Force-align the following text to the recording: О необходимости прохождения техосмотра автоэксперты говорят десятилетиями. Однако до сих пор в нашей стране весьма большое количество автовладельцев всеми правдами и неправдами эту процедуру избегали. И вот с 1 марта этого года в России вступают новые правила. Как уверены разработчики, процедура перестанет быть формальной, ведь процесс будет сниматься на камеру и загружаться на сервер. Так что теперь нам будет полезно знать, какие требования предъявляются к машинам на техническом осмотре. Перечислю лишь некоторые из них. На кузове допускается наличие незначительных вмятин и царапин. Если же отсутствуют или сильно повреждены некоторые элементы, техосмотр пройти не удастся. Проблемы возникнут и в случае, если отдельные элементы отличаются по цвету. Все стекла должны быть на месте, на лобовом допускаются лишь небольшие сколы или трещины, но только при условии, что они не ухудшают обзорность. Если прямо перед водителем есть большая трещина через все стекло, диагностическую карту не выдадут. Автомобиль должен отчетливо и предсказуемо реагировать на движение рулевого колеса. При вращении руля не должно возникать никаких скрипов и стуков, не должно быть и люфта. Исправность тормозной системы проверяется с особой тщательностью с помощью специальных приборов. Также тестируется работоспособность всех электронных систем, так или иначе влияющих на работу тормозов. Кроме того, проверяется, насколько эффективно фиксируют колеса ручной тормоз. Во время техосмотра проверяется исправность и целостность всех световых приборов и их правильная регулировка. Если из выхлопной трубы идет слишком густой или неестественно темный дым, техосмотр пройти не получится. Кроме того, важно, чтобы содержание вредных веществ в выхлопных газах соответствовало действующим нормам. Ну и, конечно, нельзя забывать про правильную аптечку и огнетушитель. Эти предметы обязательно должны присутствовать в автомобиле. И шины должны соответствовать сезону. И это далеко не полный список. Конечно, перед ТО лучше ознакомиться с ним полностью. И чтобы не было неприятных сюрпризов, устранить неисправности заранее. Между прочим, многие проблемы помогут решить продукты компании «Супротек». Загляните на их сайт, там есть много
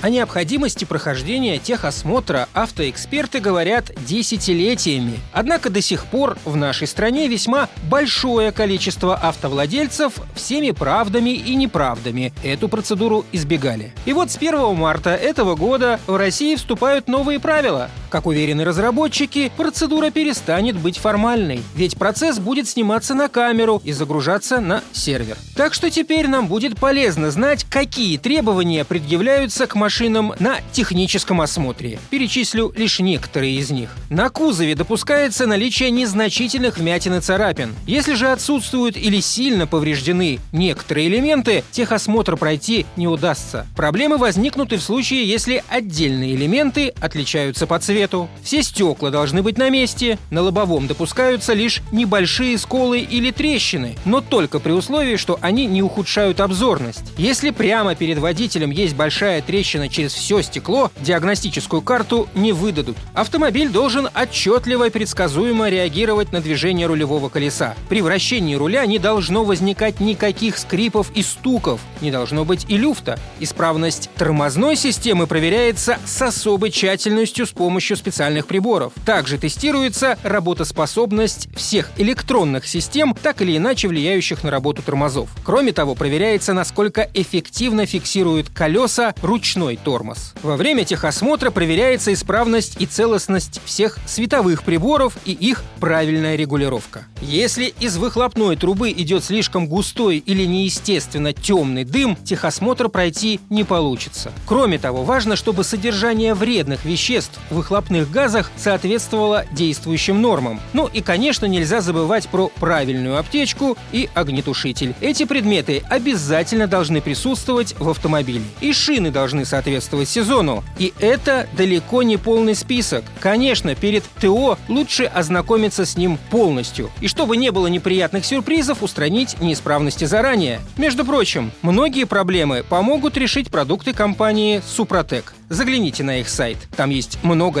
О 0.00 0.10
необходимости 0.10 0.84
прохождения 0.84 1.58
техосмотра 1.58 2.48
автоэксперты 2.54 3.40
говорят 3.40 3.90
десятилетиями. 4.06 5.18
Однако 5.32 5.70
до 5.70 5.82
сих 5.82 6.06
пор 6.06 6.38
в 6.44 6.54
нашей 6.54 6.86
стране 6.86 7.26
весьма 7.26 7.68
большое 7.90 8.52
количество 8.52 9.16
автовладельцев 9.16 10.12
всеми 10.36 10.70
правдами 10.70 11.30
и 11.30 11.56
неправдами 11.56 12.32
эту 12.44 12.68
процедуру 12.68 13.24
избегали. 13.32 13.92
И 14.04 14.12
вот 14.12 14.30
с 14.30 14.36
1 14.36 14.76
марта 14.76 15.10
этого 15.10 15.56
года 15.56 15.98
в 16.06 16.16
России 16.16 16.54
вступают 16.54 17.08
новые 17.08 17.40
правила. 17.40 17.90
Как 18.10 18.26
уверены 18.26 18.64
разработчики, 18.64 19.52
процедура 19.54 20.10
перестанет 20.10 20.76
быть 20.76 20.96
формальной, 20.96 21.62
ведь 21.74 21.98
процесс 21.98 22.38
будет 22.38 22.66
сниматься 22.66 23.14
на 23.14 23.28
камеру 23.28 23.82
и 23.84 23.92
загружаться 23.92 24.60
на 24.60 24.82
сервер. 24.92 25.36
Так 25.54 25.74
что 25.74 25.90
теперь 25.90 26.26
нам 26.26 26.46
будет 26.46 26.78
полезно 26.78 27.30
знать, 27.30 27.64
какие 27.64 28.16
требования 28.16 28.84
предъявляются 28.86 29.66
к 29.66 29.74
машинам 29.74 30.32
на 30.38 30.56
техническом 30.72 31.42
осмотре. 31.42 31.98
Перечислю 32.08 32.72
лишь 32.74 32.98
некоторые 33.00 33.56
из 33.56 33.70
них. 33.70 33.90
На 34.08 34.30
кузове 34.30 34.74
допускается 34.74 35.46
наличие 35.46 35.90
незначительных 35.90 36.78
вмятин 36.78 37.14
и 37.14 37.20
царапин. 37.20 37.74
Если 37.86 38.14
же 38.14 38.28
отсутствуют 38.28 38.96
или 38.96 39.20
сильно 39.20 39.66
повреждены 39.66 40.38
некоторые 40.52 41.08
элементы, 41.08 41.62
техосмотр 41.72 42.38
пройти 42.38 42.86
не 42.96 43.06
удастся. 43.06 43.66
Проблемы 43.76 44.16
возникнут 44.16 44.72
и 44.72 44.76
в 44.76 44.82
случае, 44.82 45.28
если 45.28 45.62
отдельные 45.68 46.34
элементы 46.34 46.94
отличаются 47.00 47.66
по 47.66 47.78
цвету. 47.78 47.97
Все 48.42 48.62
стекла 48.62 49.10
должны 49.10 49.42
быть 49.42 49.58
на 49.58 49.70
месте, 49.70 50.18
на 50.30 50.42
лобовом 50.42 50.86
допускаются 50.86 51.52
лишь 51.52 51.82
небольшие 51.90 52.56
сколы 52.58 53.00
или 53.00 53.30
трещины, 53.30 53.96
но 54.04 54.20
только 54.20 54.60
при 54.60 54.72
условии, 54.72 55.16
что 55.16 55.38
они 55.40 55.66
не 55.66 55.82
ухудшают 55.82 56.40
обзорность. 56.40 57.04
Если 57.16 57.50
прямо 57.50 57.94
перед 57.94 58.18
водителем 58.18 58.70
есть 58.70 58.94
большая 58.94 59.42
трещина 59.42 59.88
через 59.88 60.14
все 60.14 60.42
стекло, 60.42 60.92
диагностическую 61.00 61.82
карту 61.82 62.28
не 62.34 62.52
выдадут. 62.52 62.96
Автомобиль 63.14 63.68
должен 63.68 64.08
отчетливо 64.14 64.86
и 64.86 64.90
предсказуемо 64.90 65.68
реагировать 65.68 66.32
на 66.32 66.40
движение 66.40 66.86
рулевого 66.86 67.28
колеса. 67.28 67.74
При 67.88 68.00
вращении 68.00 68.54
руля 68.54 68.86
не 68.86 68.98
должно 68.98 69.44
возникать 69.44 69.98
никаких 69.98 70.56
скрипов 70.58 71.10
и 71.14 71.22
стуков, 71.22 71.80
не 72.00 72.10
должно 72.10 72.44
быть 72.44 72.66
и 72.68 72.76
люфта. 72.76 73.18
Исправность 73.40 74.10
тормозной 74.16 74.76
системы 74.76 75.26
проверяется 75.26 75.98
с 76.06 76.22
особой 76.22 76.70
тщательностью 76.70 77.46
с 77.46 77.50
помощью 77.50 77.87
специальных 77.96 78.46
приборов. 78.46 78.92
Также 79.04 79.38
тестируется 79.38 80.18
работоспособность 80.22 81.48
всех 81.56 81.90
электронных 81.96 82.66
систем, 82.66 83.16
так 83.20 83.42
или 83.42 83.56
иначе 83.56 83.88
влияющих 83.88 84.44
на 84.44 84.50
работу 84.50 84.82
тормозов. 84.82 85.30
Кроме 85.44 85.72
того, 85.72 85.94
проверяется, 85.94 86.52
насколько 86.52 87.08
эффективно 87.14 87.86
фиксируют 87.86 88.48
колеса 88.50 89.14
ручной 89.22 89.76
тормоз. 89.76 90.34
Во 90.42 90.56
время 90.56 90.84
техосмотра 90.84 91.50
проверяется 91.50 92.12
исправность 92.12 92.80
и 92.80 92.86
целостность 92.86 93.60
всех 93.64 93.98
световых 94.06 94.62
приборов 94.62 95.16
и 95.24 95.32
их 95.32 95.62
правильная 95.80 96.36
регулировка. 96.36 97.04
Если 97.20 97.74
из 97.80 97.96
выхлопной 97.96 98.56
трубы 98.56 98.90
идет 98.90 99.24
слишком 99.24 99.66
густой 99.66 100.18
или 100.18 100.44
неестественно 100.44 101.32
темный 101.32 101.84
дым, 101.84 102.16
техосмотр 102.16 102.88
пройти 102.88 103.40
не 103.50 103.64
получится. 103.64 104.32
Кроме 104.46 104.78
того, 104.78 105.04
важно, 105.04 105.36
чтобы 105.36 105.64
содержание 105.64 106.34
вредных 106.34 106.84
веществ 106.84 107.38
в 107.50 107.60
выхлопных 107.78 108.10
газах 108.10 108.50
соответствовало 108.56 109.44
действующим 109.52 110.20
нормам. 110.20 110.60
Ну 110.72 110.88
и, 110.92 111.00
конечно, 111.00 111.46
нельзя 111.46 111.80
забывать 111.80 112.28
про 112.28 112.48
правильную 112.48 113.18
аптечку 113.18 113.78
и 113.92 114.08
огнетушитель. 114.14 114.96
Эти 115.00 115.24
предметы 115.24 115.84
обязательно 115.88 116.66
должны 116.66 117.00
присутствовать 117.00 117.76
в 117.78 117.88
автомобиле. 117.88 118.42
И 118.60 118.72
шины 118.72 119.12
должны 119.12 119.44
соответствовать 119.44 120.08
сезону. 120.08 120.64
И 120.76 120.92
это 120.98 121.46
далеко 121.56 122.02
не 122.02 122.16
полный 122.16 122.56
список. 122.56 123.04
Конечно, 123.20 123.76
перед 123.76 124.02
ТО 124.20 124.58
лучше 124.66 125.04
ознакомиться 125.04 125.86
с 125.86 125.96
ним 125.96 126.18
полностью. 126.30 126.90
И 127.00 127.06
чтобы 127.06 127.36
не 127.36 127.52
было 127.52 127.68
неприятных 127.68 128.24
сюрпризов, 128.24 128.82
устранить 128.82 129.40
неисправности 129.40 130.04
заранее. 130.04 130.60
Между 130.76 131.04
прочим, 131.04 131.52
многие 131.62 132.04
проблемы 132.04 132.64
помогут 132.68 133.16
решить 133.16 133.52
продукты 133.52 133.92
компании 133.92 134.60
«Супротек». 134.66 135.34
Загляните 135.48 136.04
на 136.04 136.20
их 136.20 136.28
сайт, 136.28 136.58
там 136.76 136.90
есть 136.90 137.18
много 137.22 137.60